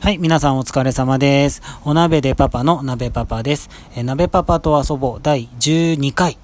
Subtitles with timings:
[0.00, 1.60] はい、皆さんお疲れ様です。
[1.84, 3.68] お鍋でパパの鍋パパです。
[3.94, 6.38] え鍋パパと遊ぼう第12回。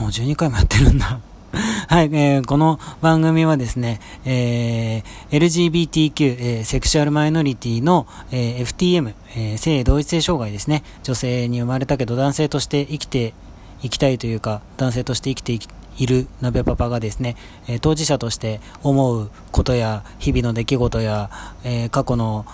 [0.00, 1.20] もう12回もやってるんだ。
[1.88, 10.84] はい、えーこの番組はですね、えー LGBTQ、えーセクシュアルマイノリティの、えー FTM、えー性同一性障害ですね。
[11.02, 13.34] 女性に生まれたけど男性として生きて
[13.82, 17.36] いきたいというか、男性として生きていきいる鍋パパがですね、
[17.68, 21.30] えー当事者として思うことや、日々の出来事や、
[21.64, 22.46] えー過去の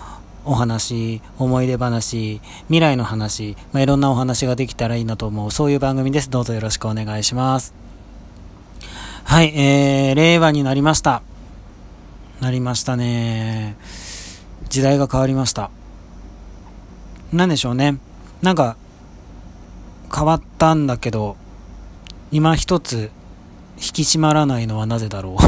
[0.43, 6.29] お話、思い出話、未来の話、まあ、いろんなお話ができたらいいなと思う、そういう番組です。
[6.29, 7.73] どうぞよろしくお願いします。
[9.23, 11.21] はい、えー、令和になりました。
[12.41, 13.75] なりましたね。
[14.67, 15.69] 時代が変わりました。
[17.31, 17.97] なんでしょうね。
[18.41, 18.77] なんか、
[20.13, 21.37] 変わったんだけど、
[22.31, 23.11] 今一つ
[23.81, 25.35] き締まらないのはなぜだろう。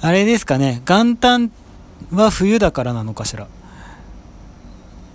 [0.00, 1.50] あれですかね、元旦
[2.12, 3.46] は冬だからなのかしら。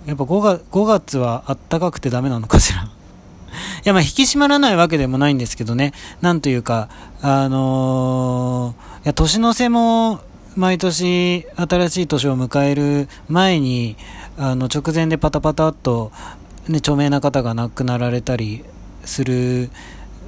[0.06, 2.84] やっぱ5月 ,5 月はあったかくてダメなのかしら。
[2.84, 2.88] い
[3.84, 5.92] や、まあ引き締まらないわけでもないんですけどね。
[6.20, 6.88] なんというか、
[7.22, 10.20] あのーいや、年の瀬も
[10.56, 13.96] 毎年新しい年を迎える前に、
[14.36, 16.12] あの、直前でパタパタっと、
[16.68, 18.64] ね、著名な方が亡くなられたり
[19.04, 19.70] する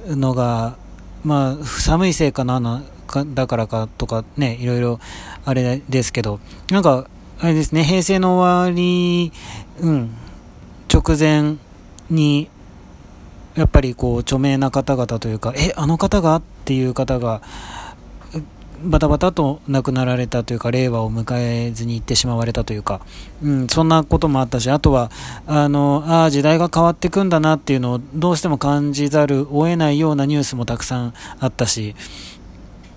[0.07, 0.75] のが、
[1.23, 4.99] まあ、寒いせいかなかだからかとかね、いろいろ
[5.45, 7.07] あれですけど、なんか、
[7.39, 9.31] あれですね、平成の終わり、
[9.81, 10.11] うん、
[10.93, 11.55] 直前
[12.09, 12.49] に、
[13.55, 16.35] やっぱりこう、著名な方々というか、え、あの方が？
[16.35, 17.41] っていう方が、
[18.83, 23.01] バタバタと亡くなられたというか、令和を迎えずに行ってしまわれたというか、
[23.41, 25.09] うん、そんなこともあったし、あとは、
[25.47, 31.95] あの、ああ、時代が変わっていくんだなっていうのをどうしても感じざるを得ないようなニュースもたくさんあったし、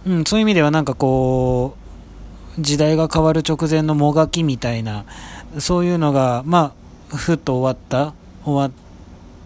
[0.07, 1.77] うん、そういう意味ではなんかこ
[2.59, 5.05] う、時代が変わる直前のもがきみたいな、
[5.59, 6.73] そういうのが、ま
[7.13, 8.15] あ、ふっと終わった、
[8.45, 8.71] 終わっ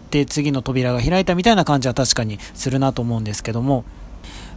[0.09, 3.83] て次の扉が開いたみたいな感じは確かにするなと思うんですけども、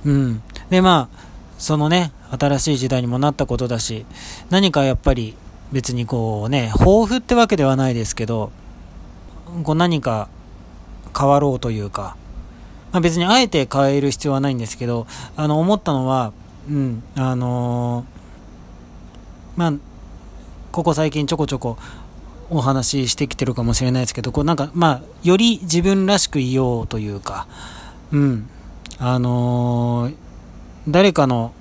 [0.04, 0.42] うん。
[0.70, 1.33] で、まあ、
[1.64, 4.04] そのね、新しい時代にもなったことだし、
[4.50, 5.34] 何かやっぱり
[5.72, 8.52] 別にこうね、抱負ってわけではないですけど、
[9.62, 10.28] こう何か
[11.18, 12.18] 変わろうというか、
[12.92, 16.34] まあ、別にあえて変える必要はないんですけど、あの、思ったのは、
[16.68, 19.72] うん、あのーまあ、
[20.70, 21.78] ここ最近ちょこちょこ
[22.50, 27.46] お話ししてきてるかもしれないですけど、こうなんか、まあ、より自分らしくいようというか、
[28.12, 28.50] うん、
[28.98, 30.23] あのー
[30.88, 31.52] 誰かの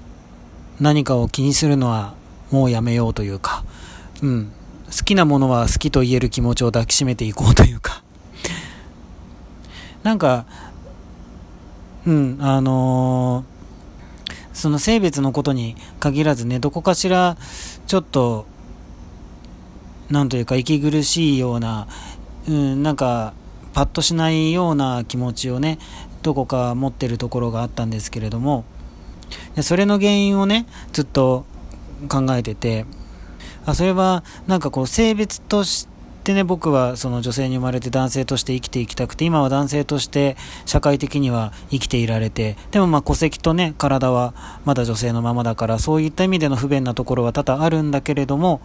[0.80, 2.14] 何かを気にするのは
[2.52, 3.64] もうやめようというか、
[4.22, 4.52] うん、
[4.86, 8.04] 好きなものは好きと言える気持ちを抱きしめていこうというか、
[10.04, 10.46] なんか、
[12.06, 13.54] うん、あのー
[14.54, 17.38] その性別のことに限らずね、どこかしら、
[17.88, 18.46] ちょっと、
[20.10, 21.88] なんというか、息苦しいような、
[22.48, 23.34] うん、なんか、
[23.74, 25.80] パッとしないような気持ちをね、
[26.22, 28.64] どこか持ってるところがあったんですけれども、
[29.56, 31.46] でそれの原因をね、ずっと
[32.10, 32.86] 考えてて、
[33.66, 35.88] あ、それは、なんかこう、性別とし
[36.24, 44.34] てね、僕はその女性に生まれて男性として生きていきたくて、今は男性として社会的には生きていられて、でもまあ戸籍とね、体は
[44.66, 48.62] まだ女性のままだから、そういった意味での不便なところは多々あるんだけれども、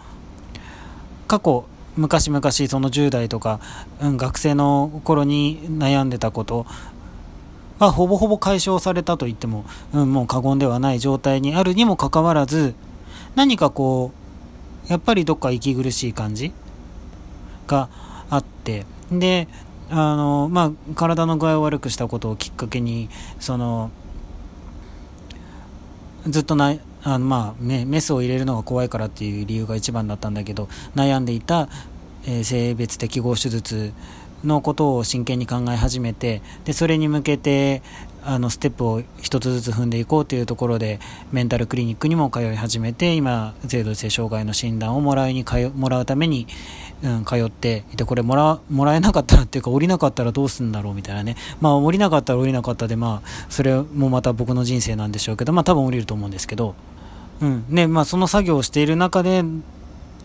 [1.27, 3.59] 過去、昔々その10代とか、
[4.01, 6.65] うん、学生の頃に悩んでたこと
[7.79, 12.75] はほぼほぼ解消されたと言っても、うん、もう過言ではない状態にあるにもかかわらず、
[13.35, 14.11] 何かこ
[14.87, 16.51] う、やっぱりどっか息苦しい感じ
[17.67, 17.89] が
[18.29, 19.47] あって、で、
[19.89, 23.09] あの、まあ、体の具合を悪くしたことをきっかけに、
[23.39, 23.91] その、
[26.27, 31.69] ずっとなあのまあメメスを入れるのが怖いからっていう理由が一番だったんだけど悩んでいた、
[32.25, 33.93] えー性別適合手術
[34.43, 37.81] のことを真剣に考え始めてでそれに向けて
[38.23, 40.99] あのステップを一つずつ踏んでいこうというところで
[41.31, 46.47] メンタルクリニックにも通い始めて今性同性障害の診断をもらいに通もらうために、
[47.01, 51.35] うん、通っていてこれもらもらえなかったらっていうか降りなかったらどうするんだろうみたいなね。
[51.61, 56.75] まあ降りなかったら降りなかったでまあそれもまた僕の人生なんでしょうけどまあ多分降りると思うんですけど。
[57.41, 57.65] うん。
[57.69, 59.43] ねまあその作業をしている中で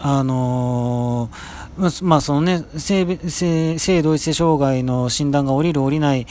[0.00, 6.26] あのーまあ、そのね、性性、性同一性障害の診断が下りる下りない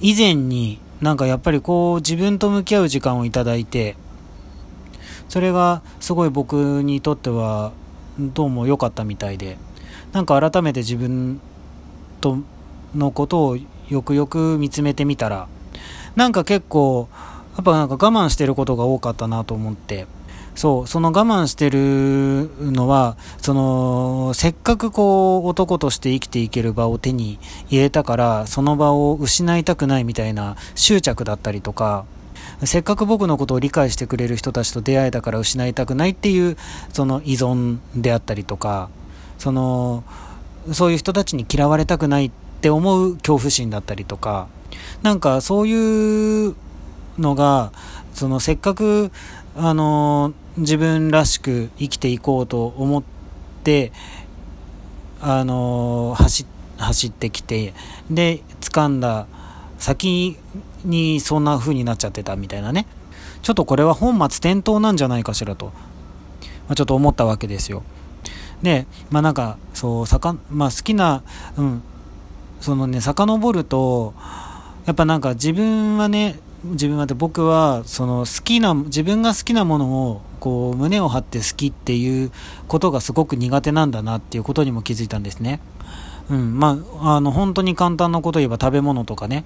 [0.00, 3.96] 以前に、なんかやっぱりこう自分と向き合う時間をいただいて、
[5.28, 7.72] それがすごい僕にとっては
[8.18, 9.58] どうも良かったみたいで、
[10.12, 11.40] なんか改めて自分
[12.22, 12.38] と
[12.94, 13.58] のことを
[13.88, 15.48] よくよく見つめてみたら、
[16.16, 17.08] なんか結構、
[17.56, 20.06] やっぱなんか我慢してることが多かったなと思って、
[20.58, 27.38] そう、その我慢してるのは、その、せっかくこう、男として生きていける場を手に
[27.70, 32.06] 入れたから、その場を失いたくないみたいな執着だったりとか、
[32.64, 36.56] せっかく僕のことを理解してくれる人たちと出会えたから失いたくないっていう、
[36.92, 38.90] その依存であったりとか、
[39.38, 40.02] その、
[40.72, 42.30] そういう人たちに嫌われたくないっ
[42.62, 44.48] て思う恐怖心だったりとか、
[45.02, 46.56] なんかそういう
[47.16, 47.70] のが、
[48.18, 49.12] そのせっかく、
[49.60, 53.02] あの自分らしく生きていこうと思っ
[53.64, 53.90] て、
[55.20, 56.46] あの走
[56.76, 57.74] 走ってきて、
[58.08, 59.26] で、掴んだ
[59.78, 60.36] 先
[60.84, 62.86] にそんな風になっちゃってたみたいなね。
[63.42, 65.72] ちょっとこれは本末転倒なんじゃないかしらと、ま
[66.70, 67.82] あ、ちょっと思ったわけですよ。
[68.62, 71.22] で、まあなんか、そう、さか、まあ好きな、
[71.56, 71.82] うん、
[72.60, 74.14] そのね、遡ると、
[74.86, 82.32] やっぱなんか自分はね、自分はで僕はその好きな自分が好きなものをこう胸を張って好きっていう
[82.66, 85.60] ことがすごく苦手なんだなっていうことにも気づいたんですね。
[86.30, 89.44] うん、まあ、あの本当に簡単なこと言えば食べ物とかね、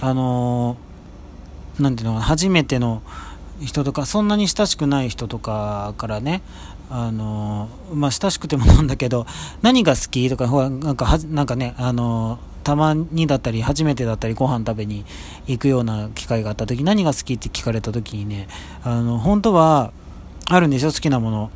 [0.00, 3.02] あのー、なんていうの初めての
[3.60, 6.42] 人とかそんなに親しくない人とかからね、
[6.90, 9.26] あのー、まあ、親しくてもなんだけど
[9.60, 15.04] 何が好きとかほらなんかなんかね、あのーたまにだったり、初めてだったり、ご飯食べに
[15.46, 18.48] 行くような機会があった時、何が好きって聞かれた時にね、
[18.84, 19.92] あの、本当は、
[20.48, 21.50] あるんでしょ、好きなもの。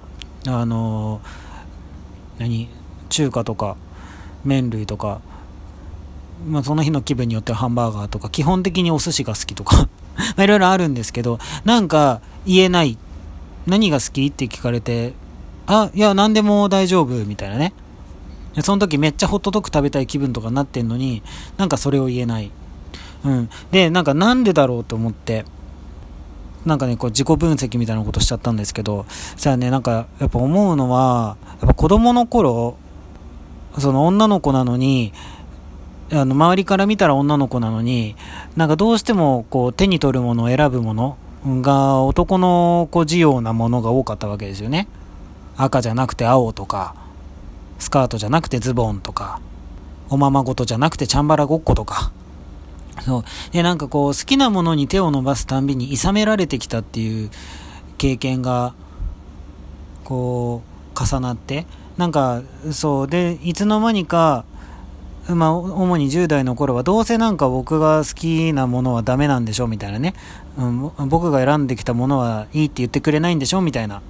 [0.47, 1.21] あの、
[2.39, 2.69] 何
[3.09, 3.77] 中華とか、
[4.45, 5.21] 麺類とか、
[6.47, 9.89] まあ、その日の気分によってはハンバーガーとか、基本的にお寿司が好きとか
[10.37, 12.99] まいろいろあるんですけど、なんか言えない。
[13.67, 15.15] 何が好きって聞かれて、
[15.67, 17.73] あ、いや、何でも大丈夫、みたいなね。
[18.63, 21.23] その時めっちゃホットドッグ食べたい気分とかなってんのに、
[21.57, 22.51] なんかそれを言えない。
[23.25, 23.51] うん。
[23.71, 25.45] で、なんかなんでだろうと思って、
[26.65, 29.07] なんかね、こう自己分析みたいなことしちゃったんですけど、
[29.37, 32.77] じゃあね、なんかやっぱ思うのは、やっぱ子供の頃、
[33.79, 35.13] その女の子なのに、
[36.13, 38.17] あの、周りから見たら女の子なのに、
[38.57, 41.17] なんかどうしてもこう手に取るものを選ぶもの
[41.63, 44.89] が男の子需要なものが多かったわけですよね。
[45.57, 46.95] 赤じゃなくて青とか、
[47.79, 49.41] スカートじゃなくてズボンとか、
[50.09, 52.13] おままごとじゃなくてチャンバラごっことか。
[53.05, 53.25] そう。
[53.53, 57.31] で、なんかこう、好きなものに手を伸ばすたんびに諌められてきたっていう
[57.99, 58.75] 経験が、
[60.05, 60.63] こ
[60.95, 62.43] う、重なって、なんか、
[62.73, 63.07] そう。
[63.07, 64.45] で、いつの間にか、
[65.29, 70.15] まあ、主に10代の頃は、どうせなんか僕が好きなものはダメなんでしょみたいなね。
[70.57, 74.03] うん、僕が選んできたものはいいって言ってくれないんでしょみたいな。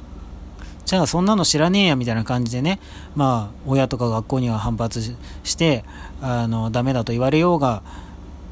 [0.87, 2.79] じゃあそんなの知らねえやみたいな感じでね、
[3.17, 5.85] まあ、親とか学校には反発して、
[6.23, 7.83] あの、ダメだと言われようが、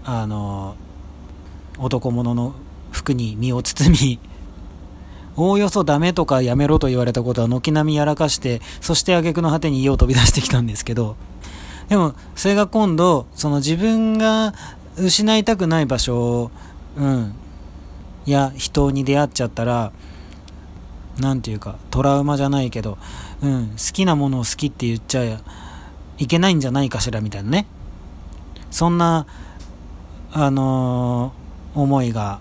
[0.05, 0.75] あの、
[1.79, 2.55] 男物の
[2.91, 4.19] 服に身を包み、
[5.37, 11.17] おおよそダメとかやめろと言われたことは軒並みやらかして、そして挙句の果てに家を飛び出してきたんですけど、
[11.89, 14.55] でも、それが今度、その自分が
[14.97, 16.51] 失いたくない場所を、
[16.97, 17.35] うん、
[18.27, 19.93] や人に出会っちゃったら、
[21.19, 22.99] なんていうか、トラウマじゃないけど、
[23.43, 25.41] うん、好きなものを好きって言っちゃ
[26.19, 27.67] いけないんじゃないかしらみたいなね。
[28.71, 29.27] そんな、
[30.33, 32.41] あのー、思いが、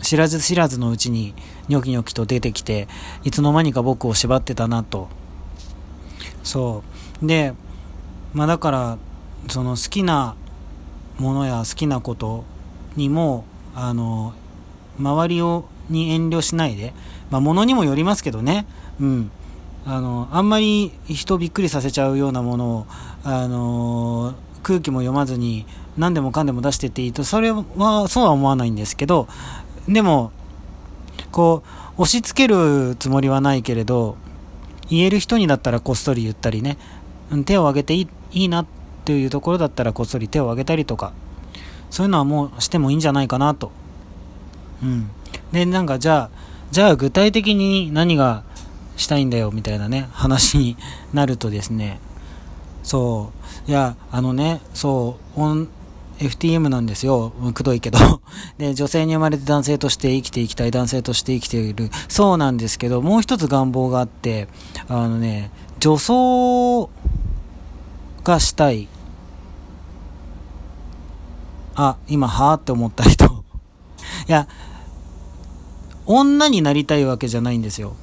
[0.00, 1.34] 知らず知らずのうちに、
[1.68, 2.88] ニョキニョキと出てきて、
[3.24, 5.08] いつの間にか僕を縛ってたなと。
[6.42, 6.82] そ
[7.22, 7.26] う。
[7.26, 7.54] で、
[8.32, 8.98] まあだから、
[9.48, 10.36] その好きな
[11.18, 12.44] ものや好きなこと
[12.96, 13.44] にも、
[13.74, 14.34] あの、
[14.98, 16.94] 周りを、に遠慮しないで、
[17.30, 18.66] まあ、物にもよりますけどね、
[19.00, 19.30] うん。
[19.86, 22.86] あの、あんまり人びっくりさせちゃうようなものを、
[23.24, 25.66] あの空気も読まずに
[25.96, 29.28] 何でもかんでも出してっていいと、それは、そうは思わないんですけど、
[29.88, 30.32] でも、
[31.30, 31.62] こ
[31.98, 34.16] う、押し付けるつもりはないけれど、
[34.88, 36.78] 言える人にだったらこっそり言ったりね、
[37.44, 38.66] 手を挙げていいいいなっ
[39.04, 41.12] ていうところだったらこっそり手を挙げたりとか、
[41.90, 43.70] そういうのはもうしてもいいんじゃないかなと。
[44.82, 45.08] うん。
[45.52, 48.44] で、なんかじゃあ、じゃあ具体的に何が
[48.96, 50.76] したいんだよみたいなね、話に
[51.12, 52.00] なるとですね、
[52.82, 53.32] そ
[53.66, 55.40] う、いや、あのね、そう、
[56.18, 57.32] FTM なんですよ。
[57.54, 57.98] くどいけど。
[58.58, 61.90] で、女性に生まれて男性として生きていきたい、男性として生きている。
[62.08, 64.48] そうなんですけど、もう一つ願望があって、
[64.88, 66.90] あのね、女装
[68.22, 68.88] がしたい。
[71.74, 73.24] あ、今、はぁって思った人。
[74.28, 74.46] いや、
[76.06, 77.94] 女になりたいわけじゃないんですよ。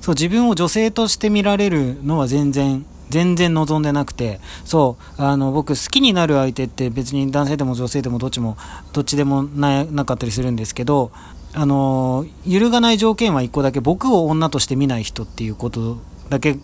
[0.00, 8.56] そう、自分を女性として見られるのは全然、全然望んでなくて、そう、あの、僕好きになる相手って別に男性でも女性でもどっちも、
[8.92, 11.10] どっちでもななかったりするんですけど、
[11.54, 16.58] あの揺るがない条件は1個だけ僕を女として見ない人っていうことだけ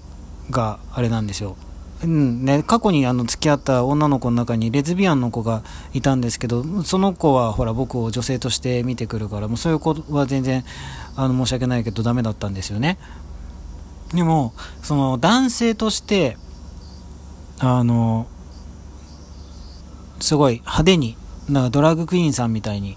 [0.51, 1.57] があれなんですよ。
[2.03, 2.45] うん。
[2.45, 10.65] ね、過去にあの付き合った女の子の中にレズビアンの子がいたんですけどその子はほら僕を女性として見てくるからもうそういう子は全然
[11.17, 12.99] あの申し訳ないけどダメだったんですよね。
[14.13, 16.37] でもその男性として
[17.59, 18.27] あの
[20.21, 21.17] すごい派手に
[21.49, 22.97] なんかドラッグクイーンさんみたいに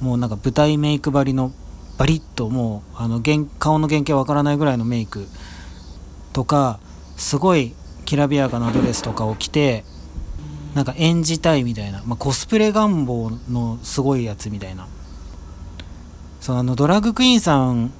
[0.00, 1.52] もうなんか舞台メイク張りの
[1.98, 3.22] バリッともうあの
[3.58, 5.26] 顔の原型わからないぐらいのメイク
[6.32, 6.80] とか
[7.20, 7.74] すごい
[8.06, 9.84] きらびやかなドレスとかを着て
[10.74, 14.88] なんか演じたいみたいな、まあ、コスプレ願望のすごいやつみたいな。
[16.40, 17.92] そのあのドラッグクイーンさん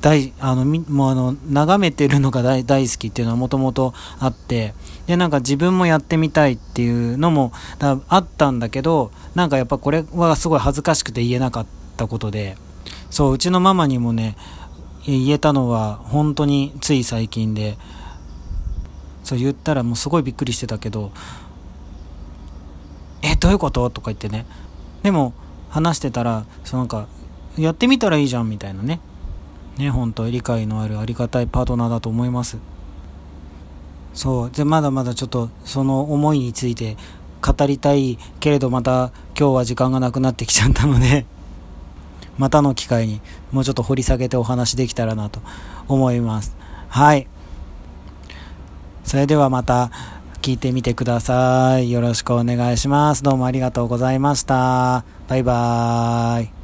[0.00, 4.74] 大あのもうあの眺めてるのが大好きっていうのはもともとあって
[5.08, 11.66] でなんか自分もやってみたいっていうのもあったんだけどなんかやっぱこれはすごい恥ずかしくて言えなかっ
[11.96, 12.56] たことで。
[13.10, 14.36] そううちのママにもね
[15.06, 17.76] 言えたのは本当につい最近で。
[19.24, 21.10] そう言ったらもうすごいびっくりしてたけど
[23.22, 23.90] えどういうこと？
[23.90, 24.46] とか言ってね
[25.02, 25.32] でも
[25.70, 27.08] 話してたらそのなんか
[27.58, 29.00] やってみたらいいじゃんみたいなね
[29.78, 32.58] ね、本当理解のあるありがたいパートナーだと思います。
[34.12, 34.50] そう。
[34.50, 36.96] で、まだまだちょっとその思いについて
[37.42, 41.26] 語りたいけれどまた今日は時間がなくなってきちゃったので
[42.38, 43.20] またの機会に
[43.52, 45.40] もうちょっと掘り下げてお話できたらなと
[45.88, 46.56] 思います。
[46.88, 47.26] はい。
[49.04, 49.90] それではまた
[50.42, 51.90] 聞いてみてください。
[51.90, 53.22] よろしくお願いします。
[53.22, 55.04] どうもありがとうございました。
[55.28, 56.63] バイバーイ。